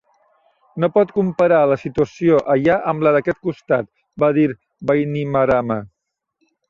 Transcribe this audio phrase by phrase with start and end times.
[0.83, 3.91] "No pot comparar la situació allà amb la d'aquest costat,"
[4.25, 4.47] va dir
[4.93, 5.79] Bainimarama.